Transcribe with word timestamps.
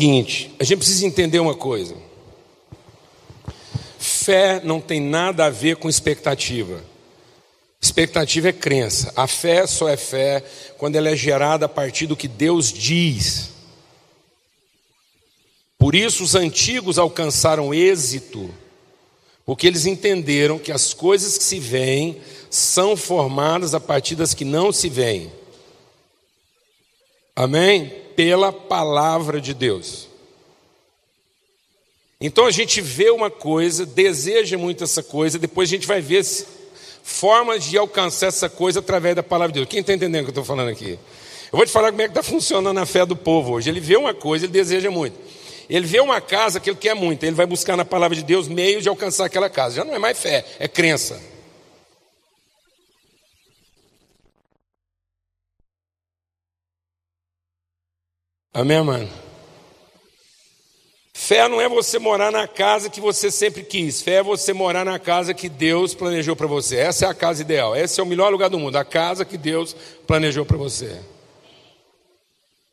seguinte: 0.00 0.50
a 0.58 0.64
gente 0.64 0.78
precisa 0.78 1.06
entender 1.06 1.38
uma 1.40 1.54
coisa. 1.54 1.94
Fé 3.98 4.60
não 4.64 4.80
tem 4.80 4.98
nada 4.98 5.44
a 5.44 5.50
ver 5.50 5.76
com 5.76 5.88
expectativa. 5.90 6.82
Expectativa 7.80 8.48
é 8.48 8.52
crença. 8.52 9.12
A 9.14 9.26
fé 9.26 9.66
só 9.66 9.88
é 9.88 9.96
fé 9.96 10.42
quando 10.78 10.96
ela 10.96 11.10
é 11.10 11.16
gerada 11.16 11.66
a 11.66 11.68
partir 11.68 12.06
do 12.06 12.16
que 12.16 12.28
Deus 12.28 12.72
diz. 12.72 13.50
Por 15.78 15.94
isso 15.94 16.24
os 16.24 16.34
antigos 16.34 16.98
alcançaram 16.98 17.72
êxito, 17.72 18.50
porque 19.46 19.66
eles 19.66 19.86
entenderam 19.86 20.58
que 20.58 20.72
as 20.72 20.92
coisas 20.92 21.38
que 21.38 21.44
se 21.44 21.58
veem 21.58 22.20
são 22.50 22.96
formadas 22.96 23.74
a 23.74 23.80
partir 23.80 24.14
das 24.14 24.34
que 24.34 24.44
não 24.44 24.72
se 24.72 24.88
veem. 24.90 25.32
Amém? 27.34 28.09
Pela 28.20 28.52
palavra 28.52 29.40
de 29.40 29.54
Deus. 29.54 30.06
Então 32.20 32.44
a 32.44 32.50
gente 32.50 32.82
vê 32.82 33.08
uma 33.08 33.30
coisa, 33.30 33.86
deseja 33.86 34.58
muito 34.58 34.84
essa 34.84 35.02
coisa, 35.02 35.38
depois 35.38 35.70
a 35.70 35.72
gente 35.72 35.86
vai 35.86 36.02
ver 36.02 36.22
formas 37.02 37.64
de 37.64 37.78
alcançar 37.78 38.26
essa 38.26 38.46
coisa 38.46 38.80
através 38.80 39.16
da 39.16 39.22
palavra 39.22 39.54
de 39.54 39.60
Deus. 39.60 39.68
Quem 39.70 39.80
está 39.80 39.94
entendendo 39.94 40.20
o 40.20 40.24
que 40.24 40.28
eu 40.28 40.42
estou 40.42 40.44
falando 40.44 40.68
aqui? 40.68 40.98
Eu 41.50 41.56
vou 41.56 41.64
te 41.64 41.72
falar 41.72 41.92
como 41.92 42.02
é 42.02 42.08
que 42.08 42.10
está 42.10 42.22
funcionando 42.22 42.76
a 42.76 42.84
fé 42.84 43.06
do 43.06 43.16
povo 43.16 43.54
hoje. 43.54 43.70
Ele 43.70 43.80
vê 43.80 43.96
uma 43.96 44.12
coisa, 44.12 44.44
ele 44.44 44.52
deseja 44.52 44.90
muito. 44.90 45.16
Ele 45.70 45.86
vê 45.86 46.00
uma 46.00 46.20
casa 46.20 46.60
que 46.60 46.68
ele 46.68 46.76
quer 46.76 46.94
muito, 46.94 47.24
ele 47.24 47.34
vai 47.34 47.46
buscar 47.46 47.74
na 47.74 47.86
palavra 47.86 48.14
de 48.14 48.22
Deus 48.22 48.48
meios 48.48 48.82
de 48.82 48.90
alcançar 48.90 49.24
aquela 49.24 49.48
casa. 49.48 49.76
Já 49.76 49.84
não 49.86 49.94
é 49.94 49.98
mais 49.98 50.18
fé, 50.18 50.44
é 50.58 50.68
crença. 50.68 51.18
Amém, 58.60 58.82
mano? 58.82 59.08
Fé 61.14 61.48
não 61.48 61.62
é 61.62 61.66
você 61.66 61.98
morar 61.98 62.30
na 62.30 62.46
casa 62.46 62.90
que 62.90 63.00
você 63.00 63.30
sempre 63.30 63.62
quis. 63.62 64.02
Fé 64.02 64.16
é 64.16 64.22
você 64.22 64.52
morar 64.52 64.84
na 64.84 64.98
casa 64.98 65.32
que 65.32 65.48
Deus 65.48 65.94
planejou 65.94 66.36
para 66.36 66.46
você. 66.46 66.76
Essa 66.76 67.06
é 67.06 67.08
a 67.08 67.14
casa 67.14 67.40
ideal. 67.40 67.74
Esse 67.74 67.98
é 67.98 68.02
o 68.02 68.06
melhor 68.06 68.30
lugar 68.30 68.50
do 68.50 68.58
mundo. 68.58 68.76
A 68.76 68.84
casa 68.84 69.24
que 69.24 69.38
Deus 69.38 69.74
planejou 70.06 70.44
para 70.44 70.58
você. 70.58 71.00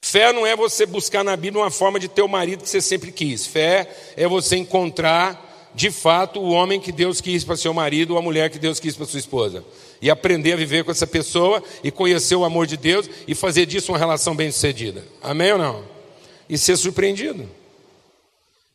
Fé 0.02 0.34
não 0.34 0.46
é 0.46 0.58
você 0.58 0.86
buscar 0.86 1.24
na 1.24 1.38
Bíblia 1.38 1.64
uma 1.64 1.72
forma 1.72 2.02
de 2.02 2.10
ter 2.10 2.22
o 2.22 2.28
marido 2.28 2.64
que 2.64 2.70
você 2.70 2.82
sempre 2.82 3.10
quis. 3.10 3.48
Fé 3.48 3.90
é 4.18 4.28
você 4.28 4.58
encontrar 4.58 5.47
de 5.78 5.92
fato 5.92 6.40
o 6.40 6.50
homem 6.50 6.80
que 6.80 6.92
Deus 6.92 7.22
quis 7.22 7.44
para 7.44 7.56
seu 7.56 7.72
marido 7.72 8.14
ou 8.14 8.18
a 8.18 8.22
mulher 8.22 8.50
que 8.50 8.58
Deus 8.58 8.80
quis 8.80 8.98
para 8.98 9.06
sua 9.06 9.20
esposa. 9.20 9.64
E 10.02 10.10
aprender 10.10 10.54
a 10.54 10.56
viver 10.56 10.84
com 10.84 10.90
essa 10.90 11.06
pessoa 11.06 11.64
e 11.84 11.92
conhecer 11.92 12.36
o 12.36 12.44
amor 12.44 12.66
de 12.66 12.76
Deus 12.76 13.08
e 13.28 13.36
fazer 13.36 13.68
disso 13.68 13.92
uma 13.92 13.98
relação 14.00 14.36
bem-sucedida. 14.36 15.06
Amém 15.22 15.52
ou 15.52 15.60
não? 15.60 15.84
E 16.50 16.58
ser 16.58 16.76
surpreendido. 16.78 17.48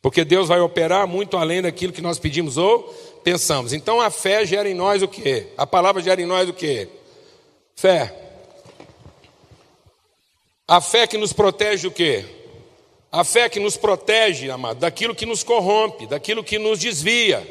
Porque 0.00 0.24
Deus 0.24 0.46
vai 0.46 0.60
operar 0.60 1.08
muito 1.08 1.36
além 1.36 1.60
daquilo 1.60 1.92
que 1.92 2.00
nós 2.00 2.20
pedimos 2.20 2.56
ou 2.56 2.84
pensamos. 3.24 3.72
Então 3.72 4.00
a 4.00 4.08
fé 4.08 4.46
gera 4.46 4.70
em 4.70 4.74
nós 4.74 5.02
o 5.02 5.08
quê? 5.08 5.48
A 5.58 5.66
palavra 5.66 6.00
gera 6.00 6.22
em 6.22 6.26
nós 6.26 6.48
o 6.48 6.52
quê? 6.52 6.86
Fé. 7.74 8.16
A 10.68 10.80
fé 10.80 11.08
que 11.08 11.18
nos 11.18 11.32
protege 11.32 11.88
o 11.88 11.90
quê? 11.90 12.24
A 13.12 13.24
fé 13.24 13.46
que 13.50 13.60
nos 13.60 13.76
protege, 13.76 14.50
amado, 14.50 14.80
daquilo 14.80 15.14
que 15.14 15.26
nos 15.26 15.44
corrompe, 15.44 16.06
daquilo 16.06 16.42
que 16.42 16.58
nos 16.58 16.78
desvia, 16.78 17.46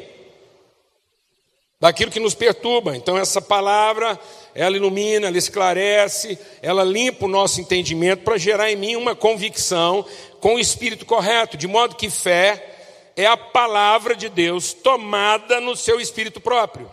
daquilo 1.78 2.10
que 2.10 2.18
nos 2.18 2.34
perturba. 2.34 2.96
Então, 2.96 3.16
essa 3.16 3.40
palavra, 3.40 4.18
ela 4.56 4.76
ilumina, 4.76 5.28
ela 5.28 5.38
esclarece, 5.38 6.36
ela 6.60 6.82
limpa 6.82 7.26
o 7.26 7.28
nosso 7.28 7.60
entendimento 7.60 8.24
para 8.24 8.36
gerar 8.36 8.72
em 8.72 8.76
mim 8.76 8.96
uma 8.96 9.14
convicção 9.14 10.04
com 10.40 10.56
o 10.56 10.58
espírito 10.58 11.06
correto, 11.06 11.56
de 11.56 11.68
modo 11.68 11.94
que 11.94 12.10
fé 12.10 12.70
é 13.16 13.26
a 13.26 13.36
palavra 13.36 14.16
de 14.16 14.28
Deus 14.28 14.72
tomada 14.72 15.60
no 15.60 15.76
seu 15.76 16.00
espírito 16.00 16.40
próprio. 16.40 16.90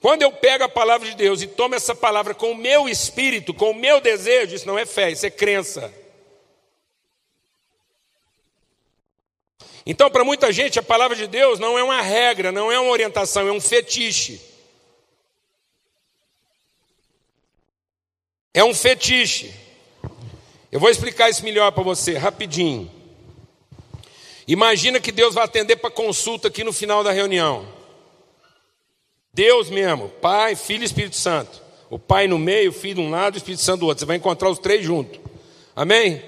Quando 0.00 0.22
eu 0.22 0.30
pego 0.30 0.62
a 0.62 0.68
palavra 0.68 1.08
de 1.08 1.16
Deus 1.16 1.42
e 1.42 1.48
tomo 1.48 1.74
essa 1.74 1.96
palavra 1.96 2.32
com 2.32 2.52
o 2.52 2.56
meu 2.56 2.88
espírito, 2.88 3.52
com 3.52 3.70
o 3.70 3.74
meu 3.74 4.00
desejo, 4.00 4.54
isso 4.54 4.68
não 4.68 4.78
é 4.78 4.86
fé, 4.86 5.10
isso 5.10 5.26
é 5.26 5.30
crença. 5.30 5.92
Então, 9.86 10.10
para 10.10 10.24
muita 10.24 10.52
gente, 10.52 10.78
a 10.78 10.82
palavra 10.82 11.16
de 11.16 11.26
Deus 11.28 11.60
não 11.60 11.78
é 11.78 11.82
uma 11.82 12.02
regra, 12.02 12.50
não 12.50 12.72
é 12.72 12.78
uma 12.78 12.90
orientação, 12.90 13.46
é 13.46 13.52
um 13.52 13.60
fetiche. 13.60 14.40
É 18.52 18.64
um 18.64 18.74
fetiche. 18.74 19.54
Eu 20.72 20.80
vou 20.80 20.90
explicar 20.90 21.30
isso 21.30 21.44
melhor 21.44 21.70
para 21.70 21.84
você, 21.84 22.18
rapidinho. 22.18 22.90
Imagina 24.48 24.98
que 24.98 25.12
Deus 25.12 25.34
vai 25.34 25.44
atender 25.44 25.76
para 25.76 25.90
consulta 25.90 26.48
aqui 26.48 26.64
no 26.64 26.72
final 26.72 27.04
da 27.04 27.12
reunião. 27.12 27.68
Deus 29.32 29.70
mesmo, 29.70 30.08
Pai, 30.08 30.56
Filho 30.56 30.82
e 30.82 30.86
Espírito 30.86 31.16
Santo. 31.16 31.62
O 31.90 31.98
Pai 31.98 32.26
no 32.26 32.38
meio, 32.38 32.70
o 32.70 32.72
Filho 32.72 32.96
de 32.96 33.00
um 33.02 33.10
lado 33.10 33.34
o 33.34 33.36
Espírito 33.36 33.62
Santo 33.62 33.80
do 33.80 33.86
outro. 33.86 34.00
Você 34.00 34.06
vai 34.06 34.16
encontrar 34.16 34.50
os 34.50 34.58
três 34.58 34.84
juntos. 34.84 35.20
Amém? 35.74 36.22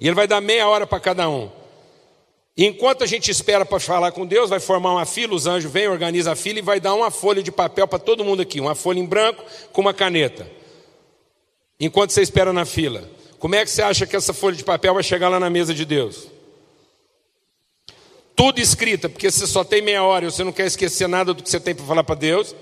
E 0.00 0.06
ele 0.06 0.14
vai 0.14 0.26
dar 0.26 0.40
meia 0.40 0.68
hora 0.68 0.86
para 0.86 1.00
cada 1.00 1.28
um. 1.28 1.50
Enquanto 2.56 3.02
a 3.02 3.06
gente 3.06 3.30
espera 3.30 3.64
para 3.64 3.80
falar 3.80 4.12
com 4.12 4.26
Deus, 4.26 4.50
vai 4.50 4.60
formar 4.60 4.92
uma 4.92 5.06
fila, 5.06 5.34
os 5.34 5.46
anjos 5.46 5.70
vêm, 5.72 5.88
organiza 5.88 6.32
a 6.32 6.36
fila 6.36 6.58
e 6.58 6.62
vai 6.62 6.78
dar 6.78 6.94
uma 6.94 7.10
folha 7.10 7.42
de 7.42 7.50
papel 7.50 7.88
para 7.88 7.98
todo 7.98 8.24
mundo 8.24 8.42
aqui, 8.42 8.60
uma 8.60 8.74
folha 8.74 8.98
em 8.98 9.06
branco 9.06 9.42
com 9.72 9.80
uma 9.80 9.94
caneta. 9.94 10.50
Enquanto 11.80 12.10
você 12.10 12.22
espera 12.22 12.52
na 12.52 12.64
fila. 12.64 13.08
Como 13.38 13.54
é 13.54 13.64
que 13.64 13.70
você 13.70 13.82
acha 13.82 14.06
que 14.06 14.14
essa 14.14 14.32
folha 14.32 14.54
de 14.54 14.64
papel 14.64 14.94
vai 14.94 15.02
chegar 15.02 15.28
lá 15.28 15.40
na 15.40 15.50
mesa 15.50 15.74
de 15.74 15.84
Deus? 15.84 16.28
tudo 18.42 18.58
escrita, 18.58 19.08
porque 19.08 19.30
você 19.30 19.46
só 19.46 19.62
tem 19.62 19.80
meia 19.80 20.02
hora 20.02 20.24
e 20.26 20.30
você 20.30 20.42
não 20.42 20.50
quer 20.50 20.66
esquecer 20.66 21.06
nada 21.06 21.32
do 21.32 21.44
que 21.44 21.48
você 21.48 21.60
tem 21.60 21.76
para 21.76 21.84
falar 21.84 22.02
para 22.02 22.16
Deus, 22.16 22.56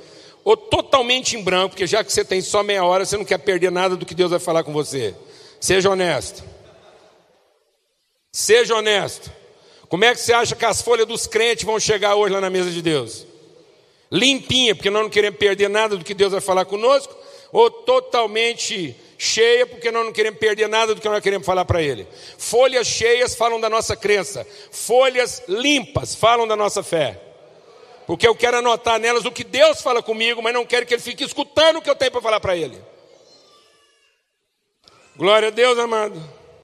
ou 0.44 0.54
totalmente 0.54 1.36
em 1.36 1.42
branco, 1.42 1.70
porque 1.70 1.86
já 1.86 2.04
que 2.04 2.12
você 2.12 2.22
tem 2.22 2.42
só 2.42 2.62
meia 2.62 2.84
hora, 2.84 3.06
você 3.06 3.16
não 3.16 3.24
quer 3.24 3.38
perder 3.38 3.70
nada 3.70 3.96
do 3.96 4.04
que 4.04 4.14
Deus 4.14 4.30
vai 4.30 4.38
falar 4.38 4.62
com 4.62 4.74
você. 4.74 5.14
Seja 5.58 5.88
honesto. 5.88 6.44
Seja 8.30 8.74
honesto. 8.76 9.32
Como 9.90 10.04
é 10.04 10.14
que 10.14 10.20
você 10.20 10.32
acha 10.32 10.54
que 10.54 10.64
as 10.64 10.80
folhas 10.80 11.04
dos 11.04 11.26
crentes 11.26 11.64
vão 11.64 11.80
chegar 11.80 12.14
hoje 12.14 12.32
lá 12.32 12.40
na 12.40 12.48
mesa 12.48 12.70
de 12.70 12.80
Deus? 12.80 13.26
Limpinha, 14.10 14.72
porque 14.72 14.88
nós 14.88 15.02
não 15.02 15.10
queremos 15.10 15.36
perder 15.36 15.68
nada 15.68 15.96
do 15.96 16.04
que 16.04 16.14
Deus 16.14 16.30
vai 16.30 16.40
falar 16.40 16.64
conosco, 16.64 17.12
ou 17.50 17.68
totalmente 17.68 18.94
cheia, 19.18 19.66
porque 19.66 19.90
nós 19.90 20.04
não 20.04 20.12
queremos 20.12 20.38
perder 20.38 20.68
nada 20.68 20.94
do 20.94 21.00
que 21.00 21.08
nós 21.08 21.20
queremos 21.20 21.44
falar 21.44 21.64
para 21.64 21.82
Ele. 21.82 22.06
Folhas 22.38 22.86
cheias 22.86 23.34
falam 23.34 23.60
da 23.60 23.68
nossa 23.68 23.96
crença, 23.96 24.46
folhas 24.70 25.42
limpas 25.48 26.14
falam 26.14 26.46
da 26.46 26.54
nossa 26.54 26.84
fé. 26.84 27.20
Porque 28.06 28.28
eu 28.28 28.34
quero 28.36 28.58
anotar 28.58 29.00
nelas 29.00 29.24
o 29.24 29.32
que 29.32 29.42
Deus 29.42 29.82
fala 29.82 30.00
comigo, 30.00 30.40
mas 30.40 30.54
não 30.54 30.64
quero 30.64 30.86
que 30.86 30.94
Ele 30.94 31.02
fique 31.02 31.24
escutando 31.24 31.78
o 31.78 31.82
que 31.82 31.90
eu 31.90 31.96
tenho 31.96 32.12
para 32.12 32.22
falar 32.22 32.38
para 32.38 32.56
Ele. 32.56 32.80
Glória 35.16 35.48
a 35.48 35.50
Deus, 35.50 35.76
amado. 35.80 36.39